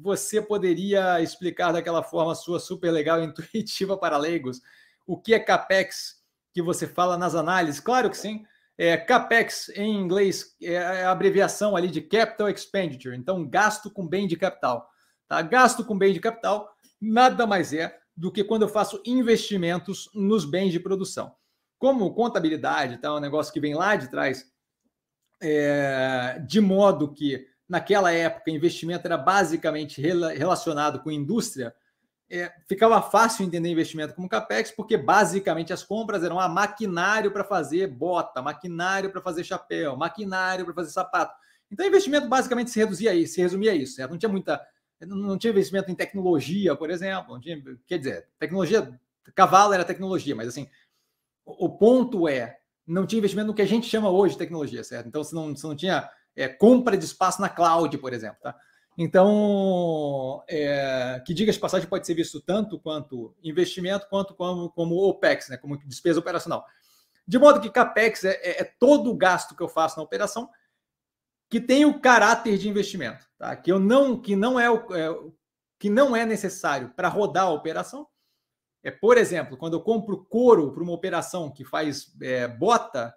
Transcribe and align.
você 0.00 0.40
poderia 0.40 1.20
explicar 1.20 1.72
daquela 1.72 2.02
forma 2.02 2.34
sua 2.34 2.60
super 2.60 2.90
legal 2.90 3.20
e 3.20 3.26
intuitiva 3.26 3.96
para 3.96 4.16
leigos 4.16 4.60
o 5.10 5.20
que 5.20 5.34
é 5.34 5.40
CAPEX 5.40 6.22
que 6.54 6.62
você 6.62 6.86
fala 6.86 7.18
nas 7.18 7.34
análises? 7.34 7.80
Claro 7.80 8.08
que 8.08 8.16
sim. 8.16 8.44
É, 8.78 8.96
CAPEX, 8.96 9.68
em 9.70 9.94
inglês, 9.96 10.56
é 10.62 10.78
a 11.04 11.10
abreviação 11.10 11.76
ali 11.76 11.88
de 11.88 12.00
Capital 12.00 12.48
Expenditure. 12.48 13.16
Então, 13.16 13.44
gasto 13.44 13.90
com 13.90 14.06
bem 14.06 14.28
de 14.28 14.36
capital. 14.36 14.88
Tá? 15.28 15.42
Gasto 15.42 15.84
com 15.84 15.98
bem 15.98 16.12
de 16.12 16.20
capital 16.20 16.72
nada 17.00 17.44
mais 17.46 17.72
é 17.72 17.98
do 18.16 18.30
que 18.30 18.44
quando 18.44 18.62
eu 18.62 18.68
faço 18.68 19.02
investimentos 19.04 20.08
nos 20.14 20.44
bens 20.44 20.70
de 20.70 20.78
produção. 20.78 21.34
Como 21.78 22.14
contabilidade, 22.14 22.98
tá? 22.98 23.14
um 23.14 23.20
negócio 23.20 23.52
que 23.52 23.60
vem 23.60 23.74
lá 23.74 23.96
de 23.96 24.08
trás, 24.10 24.46
é, 25.42 26.40
de 26.46 26.60
modo 26.60 27.12
que 27.12 27.46
naquela 27.70 28.12
época, 28.12 28.50
investimento 28.50 29.06
era 29.06 29.16
basicamente 29.16 30.02
relacionado 30.02 31.00
com 31.00 31.10
indústria, 31.10 31.72
é, 32.28 32.52
ficava 32.68 33.00
fácil 33.00 33.44
entender 33.44 33.70
investimento 33.70 34.12
como 34.12 34.28
capex, 34.28 34.72
porque 34.72 34.96
basicamente 34.96 35.72
as 35.72 35.84
compras 35.84 36.24
eram 36.24 36.40
ah, 36.40 36.48
maquinário 36.48 37.30
para 37.30 37.44
fazer 37.44 37.86
bota, 37.86 38.42
maquinário 38.42 39.10
para 39.12 39.22
fazer 39.22 39.44
chapéu, 39.44 39.96
maquinário 39.96 40.64
para 40.64 40.74
fazer 40.74 40.90
sapato. 40.90 41.32
Então, 41.70 41.86
investimento 41.86 42.28
basicamente 42.28 42.70
se 42.70 42.78
reduzia 42.80 43.12
a 43.12 43.14
isso, 43.14 43.34
se 43.34 43.40
resumia 43.40 43.70
a 43.70 43.74
isso. 43.74 43.94
Certo? 43.94 44.10
Não 44.10 44.18
tinha 44.18 44.28
muita, 44.28 44.60
não 45.00 45.38
tinha 45.38 45.52
investimento 45.52 45.92
em 45.92 45.94
tecnologia, 45.94 46.74
por 46.74 46.90
exemplo. 46.90 47.34
Não 47.34 47.40
tinha, 47.40 47.62
quer 47.86 47.98
dizer, 47.98 48.28
tecnologia, 48.36 48.98
cavalo 49.32 49.72
era 49.72 49.84
tecnologia, 49.84 50.34
mas 50.34 50.48
assim, 50.48 50.68
o, 51.44 51.66
o 51.66 51.68
ponto 51.70 52.26
é, 52.26 52.58
não 52.84 53.06
tinha 53.06 53.18
investimento 53.18 53.46
no 53.46 53.54
que 53.54 53.62
a 53.62 53.66
gente 53.66 53.86
chama 53.88 54.10
hoje 54.10 54.34
de 54.34 54.38
tecnologia, 54.38 54.82
certo? 54.82 55.06
Então, 55.06 55.22
você 55.22 55.34
não, 55.34 55.54
você 55.54 55.66
não 55.66 55.76
tinha 55.76 56.10
é, 56.36 56.48
compra 56.48 56.96
de 56.96 57.04
espaço 57.04 57.40
na 57.40 57.48
cloud, 57.48 57.96
por 57.98 58.12
exemplo. 58.12 58.38
Tá? 58.42 58.56
Então, 58.96 60.42
é, 60.48 61.22
que 61.24 61.32
diga 61.32 61.52
de 61.52 61.58
passagem 61.58 61.88
pode 61.88 62.06
ser 62.06 62.14
visto 62.14 62.40
tanto 62.40 62.78
quanto 62.78 63.34
investimento, 63.42 64.08
quanto 64.08 64.34
como, 64.34 64.70
como 64.70 64.96
OPEX, 65.08 65.48
né, 65.48 65.56
como 65.56 65.78
despesa 65.86 66.20
operacional. 66.20 66.64
De 67.26 67.38
modo 67.38 67.60
que 67.60 67.70
CAPEX 67.70 68.24
é, 68.24 68.32
é, 68.42 68.60
é 68.62 68.64
todo 68.64 69.10
o 69.10 69.16
gasto 69.16 69.54
que 69.54 69.62
eu 69.62 69.68
faço 69.68 69.96
na 69.96 70.02
operação 70.02 70.50
que 71.48 71.60
tem 71.60 71.84
o 71.84 72.00
caráter 72.00 72.56
de 72.56 72.68
investimento, 72.68 73.26
tá? 73.36 73.56
que, 73.56 73.72
eu 73.72 73.80
não, 73.80 74.20
que, 74.20 74.36
não 74.36 74.58
é, 74.58 74.70
o, 74.70 74.94
é 74.94 75.32
que 75.78 75.90
não 75.90 76.14
é 76.14 76.24
necessário 76.24 76.90
para 76.90 77.08
rodar 77.08 77.46
a 77.46 77.50
operação. 77.50 78.06
É, 78.84 78.90
por 78.90 79.18
exemplo, 79.18 79.56
quando 79.56 79.74
eu 79.74 79.80
compro 79.80 80.24
couro 80.24 80.72
para 80.72 80.82
uma 80.82 80.92
operação 80.92 81.50
que 81.50 81.64
faz 81.64 82.14
é, 82.22 82.46
bota, 82.46 83.14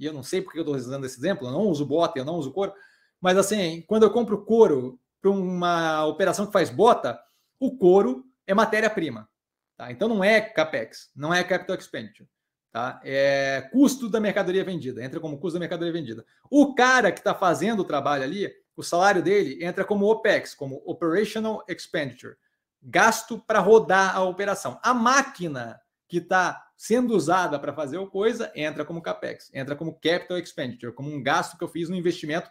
e 0.00 0.06
eu 0.06 0.14
não 0.14 0.22
sei 0.22 0.40
porque 0.40 0.58
eu 0.58 0.62
estou 0.62 0.74
usando 0.74 1.04
esse 1.04 1.18
exemplo, 1.18 1.46
eu 1.46 1.52
não 1.52 1.66
uso 1.66 1.84
bota, 1.84 2.18
eu 2.18 2.24
não 2.24 2.36
uso 2.36 2.50
couro, 2.50 2.72
mas 3.20 3.36
assim, 3.36 3.82
quando 3.82 4.04
eu 4.04 4.10
compro 4.10 4.42
couro 4.44 4.98
para 5.20 5.30
uma 5.30 6.06
operação 6.06 6.46
que 6.46 6.52
faz 6.52 6.70
bota, 6.70 7.20
o 7.58 7.76
couro 7.76 8.24
é 8.46 8.54
matéria-prima. 8.54 9.28
Tá? 9.76 9.92
Então 9.92 10.08
não 10.08 10.24
é 10.24 10.40
CAPEX, 10.40 11.10
não 11.14 11.32
é 11.32 11.44
Capital 11.44 11.76
Expenditure. 11.76 12.26
Tá? 12.72 12.98
É 13.04 13.68
custo 13.72 14.08
da 14.08 14.18
mercadoria 14.18 14.64
vendida, 14.64 15.04
entra 15.04 15.20
como 15.20 15.38
custo 15.38 15.54
da 15.54 15.60
mercadoria 15.60 15.92
vendida. 15.92 16.24
O 16.50 16.74
cara 16.74 17.12
que 17.12 17.18
está 17.18 17.34
fazendo 17.34 17.80
o 17.80 17.84
trabalho 17.84 18.22
ali, 18.22 18.50
o 18.74 18.82
salário 18.82 19.22
dele 19.22 19.62
entra 19.62 19.84
como 19.84 20.10
OPEX, 20.10 20.54
como 20.54 20.82
Operational 20.86 21.62
Expenditure, 21.68 22.36
gasto 22.82 23.38
para 23.38 23.58
rodar 23.58 24.16
a 24.16 24.22
operação. 24.22 24.80
A 24.82 24.94
máquina 24.94 25.78
que 26.10 26.18
está 26.18 26.70
sendo 26.76 27.14
usada 27.14 27.58
para 27.58 27.72
fazer 27.72 27.98
o 27.98 28.06
coisa, 28.06 28.50
entra 28.54 28.84
como 28.84 29.00
CAPEX, 29.00 29.50
entra 29.54 29.76
como 29.76 29.94
Capital 29.94 30.38
Expenditure, 30.38 30.92
como 30.92 31.08
um 31.08 31.22
gasto 31.22 31.56
que 31.56 31.62
eu 31.62 31.68
fiz 31.68 31.88
no 31.88 31.96
investimento 31.96 32.50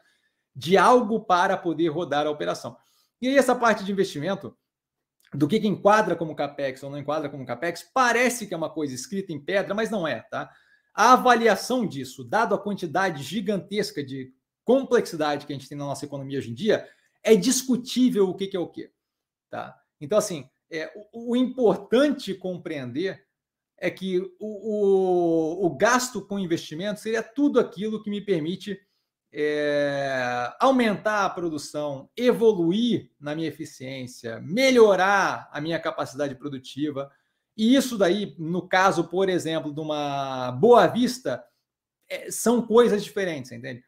de 0.55 0.77
algo 0.77 1.19
para 1.19 1.57
poder 1.57 1.89
rodar 1.89 2.25
a 2.25 2.31
operação. 2.31 2.77
E 3.21 3.27
aí, 3.27 3.37
essa 3.37 3.53
parte 3.53 3.83
de 3.83 3.91
investimento, 3.91 4.57
do 5.33 5.47
que, 5.47 5.59
que 5.59 5.67
enquadra 5.67 6.15
como 6.15 6.35
CAPEX 6.35 6.81
ou 6.83 6.89
não 6.89 6.97
enquadra 6.97 7.29
como 7.29 7.45
CAPEX, 7.45 7.89
parece 7.93 8.47
que 8.47 8.53
é 8.53 8.57
uma 8.57 8.69
coisa 8.69 8.95
escrita 8.95 9.33
em 9.33 9.39
pedra, 9.39 9.75
mas 9.75 9.89
não 9.89 10.07
é, 10.07 10.21
tá? 10.21 10.49
A 10.93 11.13
avaliação 11.13 11.85
disso, 11.85 12.23
dado 12.23 12.55
a 12.55 12.59
quantidade 12.59 13.21
gigantesca 13.23 14.03
de 14.03 14.33
complexidade 14.63 15.45
que 15.45 15.53
a 15.53 15.55
gente 15.55 15.67
tem 15.67 15.77
na 15.77 15.85
nossa 15.85 16.05
economia 16.05 16.39
hoje 16.39 16.51
em 16.51 16.55
dia, 16.55 16.87
é 17.21 17.35
discutível 17.35 18.29
o 18.29 18.35
que, 18.35 18.47
que 18.47 18.57
é 18.57 18.59
o 18.59 18.67
que. 18.67 18.91
Tá? 19.49 19.77
Então, 19.99 20.17
assim, 20.17 20.49
é, 20.71 20.91
o, 21.11 21.31
o 21.31 21.35
importante 21.35 22.33
compreender 22.33 23.28
é 23.79 23.89
que 23.89 24.19
o, 24.39 25.63
o, 25.63 25.65
o 25.65 25.69
gasto 25.77 26.21
com 26.21 26.39
investimento 26.39 26.99
seria 26.99 27.23
tudo 27.23 27.59
aquilo 27.59 28.01
que 28.03 28.09
me 28.09 28.21
permite 28.21 28.79
é, 29.31 30.51
aumentar 30.59 31.25
a 31.25 31.29
produção, 31.29 32.09
evoluir 32.17 33.11
na 33.19 33.35
minha 33.35 33.47
eficiência, 33.47 34.39
melhorar 34.41 35.49
a 35.51 35.61
minha 35.61 35.79
capacidade 35.79 36.35
produtiva. 36.35 37.11
E 37.55 37.75
isso 37.75 37.97
daí, 37.97 38.35
no 38.37 38.67
caso, 38.67 39.05
por 39.05 39.29
exemplo, 39.29 39.73
de 39.73 39.79
uma 39.79 40.51
Boa 40.53 40.87
Vista, 40.87 41.43
é, 42.09 42.31
são 42.31 42.61
coisas 42.61 43.03
diferentes, 43.03 43.51
entende? 43.51 43.83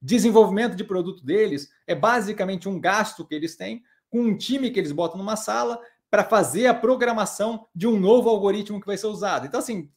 Desenvolvimento 0.00 0.76
de 0.76 0.84
produto 0.84 1.24
deles 1.24 1.68
é 1.86 1.94
basicamente 1.94 2.68
um 2.68 2.80
gasto 2.80 3.26
que 3.26 3.34
eles 3.34 3.56
têm 3.56 3.82
com 4.08 4.20
um 4.20 4.36
time 4.36 4.70
que 4.70 4.78
eles 4.78 4.92
botam 4.92 5.18
numa 5.18 5.36
sala 5.36 5.80
para 6.10 6.24
fazer 6.24 6.66
a 6.66 6.74
programação 6.74 7.66
de 7.74 7.86
um 7.86 7.98
novo 7.98 8.28
algoritmo 8.28 8.80
que 8.80 8.86
vai 8.86 8.96
ser 8.96 9.06
usado. 9.08 9.46
Então, 9.46 9.60
assim, 9.60 9.90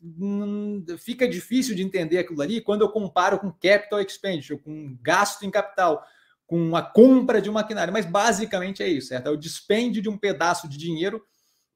fica 0.97 1.27
difícil 1.27 1.75
de 1.75 1.83
entender 1.83 2.17
aquilo 2.17 2.41
ali 2.41 2.61
quando 2.61 2.81
eu 2.81 2.89
comparo 2.89 3.39
com 3.39 3.51
capital 3.51 4.01
expenditure, 4.01 4.59
com 4.59 4.97
gasto 5.01 5.43
em 5.43 5.51
capital, 5.51 6.03
com 6.47 6.75
a 6.75 6.81
compra 6.81 7.41
de 7.41 7.49
um 7.49 7.53
maquinário. 7.53 7.93
Mas 7.93 8.05
basicamente 8.05 8.81
é 8.81 8.87
isso, 8.87 9.09
certo? 9.09 9.27
É 9.27 9.29
o 9.29 9.37
dispêndio 9.37 10.01
de 10.01 10.09
um 10.09 10.17
pedaço 10.17 10.67
de 10.67 10.77
dinheiro 10.77 11.23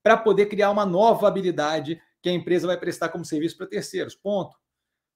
para 0.02 0.18
poder 0.18 0.48
criar 0.48 0.72
uma 0.72 0.86
nova 0.86 1.28
habilidade 1.28 2.02
que 2.22 2.30
a 2.30 2.34
empresa 2.34 2.68
vai 2.68 2.78
prestar 2.78 3.10
como 3.10 3.24
serviço 3.24 3.56
para 3.56 3.68
terceiros. 3.68 4.16
Ponto. 4.16 4.58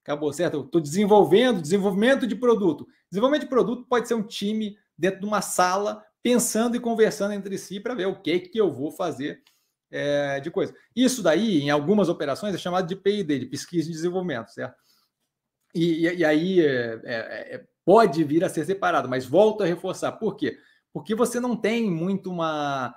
Acabou, 0.03 0.31
certo? 0.31 0.61
Estou 0.61 0.79
desenvolvendo, 0.79 1.61
desenvolvimento 1.61 2.25
de 2.25 2.35
produto. 2.35 2.88
Desenvolvimento 3.09 3.44
de 3.44 3.50
produto 3.50 3.85
pode 3.89 4.07
ser 4.07 4.13
um 4.13 4.23
time 4.23 4.77
dentro 4.97 5.19
de 5.19 5.25
uma 5.25 5.41
sala 5.41 6.01
pensando 6.22 6.75
e 6.75 6.79
conversando 6.79 7.33
entre 7.33 7.57
si 7.57 7.79
para 7.79 7.95
ver 7.95 8.07
o 8.07 8.22
que, 8.22 8.39
que 8.39 8.59
eu 8.59 8.72
vou 8.72 8.91
fazer 8.91 9.41
é, 9.89 10.39
de 10.39 10.51
coisa. 10.51 10.73
Isso 10.95 11.22
daí, 11.23 11.61
em 11.61 11.69
algumas 11.69 12.09
operações, 12.09 12.53
é 12.53 12.57
chamado 12.57 12.88
de 12.88 12.95
P&D, 12.95 13.39
de 13.39 13.45
pesquisa 13.45 13.89
e 13.89 13.94
desenvolvimento, 13.94 14.50
certo? 14.50 14.75
E, 15.73 16.07
e, 16.07 16.16
e 16.17 16.25
aí 16.25 16.59
é, 16.59 17.00
é, 17.03 17.56
é, 17.56 17.63
pode 17.85 18.23
vir 18.23 18.44
a 18.44 18.50
ser 18.50 18.66
separado, 18.66 19.07
mas 19.07 19.25
volto 19.25 19.63
a 19.63 19.66
reforçar. 19.66 20.13
Por 20.13 20.35
quê? 20.35 20.57
Porque 20.91 21.16
você 21.16 21.39
não 21.39 21.56
tem 21.56 21.89
muito 21.89 22.31
uma. 22.31 22.95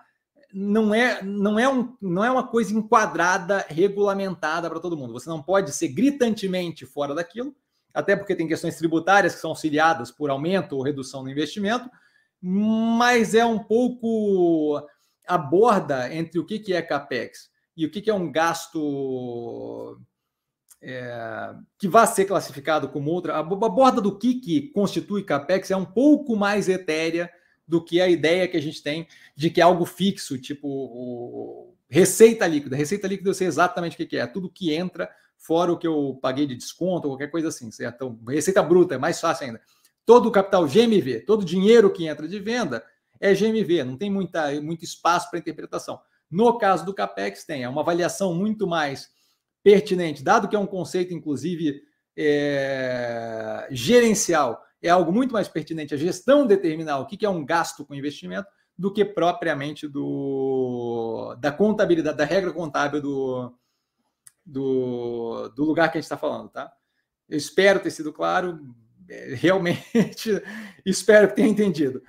Não 0.52 0.92
é, 0.92 1.22
não 1.22 1.58
é, 1.60 1.68
um, 1.68 1.96
não 2.00 2.24
é 2.24 2.30
uma 2.30 2.48
coisa 2.48 2.74
enquadrada, 2.74 3.64
regulamentada 3.68 4.68
para 4.68 4.80
todo 4.80 4.96
mundo. 4.96 5.12
Você 5.12 5.28
não 5.28 5.40
pode 5.40 5.72
ser 5.72 5.88
gritantemente 5.88 6.84
fora 6.84 7.14
daquilo, 7.14 7.54
até 7.94 8.16
porque 8.16 8.34
tem 8.34 8.48
questões 8.48 8.76
tributárias 8.76 9.34
que 9.34 9.40
são 9.40 9.50
auxiliadas 9.50 10.10
por 10.10 10.28
aumento 10.28 10.72
ou 10.74 10.82
redução 10.82 11.22
no 11.22 11.30
investimento, 11.30 11.88
mas 12.40 13.34
é 13.34 13.44
um 13.44 13.58
pouco 13.58 14.80
aborda 15.26 16.12
entre 16.14 16.38
o 16.38 16.44
que 16.44 16.72
é 16.72 16.82
capex 16.82 17.50
e 17.76 17.86
o 17.86 17.90
que 17.90 18.10
é 18.10 18.14
um 18.14 18.30
gasto 18.30 20.00
é, 20.82 21.54
que 21.78 21.88
vai 21.88 22.06
ser 22.06 22.24
classificado 22.24 22.88
como 22.88 23.10
outra. 23.10 23.36
A 23.36 23.42
borda 23.42 24.00
do 24.00 24.18
que, 24.18 24.34
que 24.34 24.68
constitui 24.72 25.22
capex 25.22 25.70
é 25.70 25.76
um 25.76 25.84
pouco 25.84 26.36
mais 26.36 26.68
etérea 26.68 27.30
do 27.66 27.82
que 27.84 28.00
a 28.00 28.08
ideia 28.08 28.48
que 28.48 28.56
a 28.56 28.62
gente 28.62 28.82
tem 28.82 29.06
de 29.36 29.50
que 29.50 29.60
é 29.60 29.64
algo 29.64 29.84
fixo, 29.84 30.38
tipo 30.38 30.66
o, 30.68 31.74
receita 31.88 32.46
líquida. 32.46 32.76
Receita 32.76 33.06
líquida 33.06 33.30
eu 33.30 33.34
sei 33.34 33.46
exatamente 33.46 33.94
o 33.94 34.06
que 34.06 34.16
é, 34.16 34.20
é 34.20 34.26
tudo 34.26 34.50
que 34.50 34.72
entra 34.74 35.08
fora 35.36 35.72
o 35.72 35.78
que 35.78 35.86
eu 35.86 36.18
paguei 36.20 36.46
de 36.46 36.54
desconto, 36.54 37.08
qualquer 37.08 37.30
coisa 37.30 37.48
assim, 37.48 37.70
certo? 37.70 37.94
Então, 37.94 38.20
receita 38.28 38.62
bruta 38.62 38.94
é 38.94 38.98
mais 38.98 39.20
fácil 39.20 39.46
ainda 39.46 39.60
todo 40.04 40.28
o 40.28 40.32
capital 40.32 40.66
GMV, 40.66 41.20
todo 41.20 41.42
o 41.42 41.44
dinheiro 41.44 41.92
que 41.92 42.06
entra 42.06 42.26
de 42.26 42.38
venda 42.38 42.84
é 43.20 43.34
GMV, 43.34 43.84
não 43.84 43.96
tem 43.96 44.10
muita, 44.10 44.60
muito 44.60 44.84
espaço 44.84 45.28
para 45.30 45.38
interpretação. 45.38 46.00
No 46.30 46.56
caso 46.58 46.84
do 46.86 46.94
CAPEX, 46.94 47.44
tem 47.44 47.64
é 47.64 47.68
uma 47.68 47.82
avaliação 47.82 48.34
muito 48.34 48.66
mais 48.66 49.08
pertinente, 49.62 50.24
dado 50.24 50.48
que 50.48 50.56
é 50.56 50.58
um 50.58 50.66
conceito, 50.66 51.12
inclusive, 51.12 51.82
é, 52.16 53.68
gerencial, 53.70 54.62
é 54.82 54.88
algo 54.88 55.12
muito 55.12 55.32
mais 55.32 55.48
pertinente 55.48 55.92
a 55.92 55.98
gestão 55.98 56.46
determinar 56.46 56.98
o 56.98 57.06
que 57.06 57.24
é 57.24 57.28
um 57.28 57.44
gasto 57.44 57.84
com 57.84 57.94
investimento 57.94 58.48
do 58.76 58.90
que 58.90 59.04
propriamente 59.04 59.86
do, 59.86 61.36
da 61.38 61.52
contabilidade, 61.52 62.16
da 62.16 62.24
regra 62.24 62.50
contábil 62.50 63.02
do, 63.02 63.54
do, 64.44 65.48
do 65.50 65.64
lugar 65.64 65.92
que 65.92 65.98
a 65.98 66.00
gente 66.00 66.06
está 66.06 66.16
falando, 66.16 66.48
tá? 66.48 66.72
Eu 67.28 67.36
espero 67.36 67.80
ter 67.80 67.90
sido 67.90 68.12
claro 68.12 68.58
realmente 69.40 70.42
espero 70.84 71.28
que 71.28 71.34
tenha 71.34 71.48
entendido. 71.48 72.02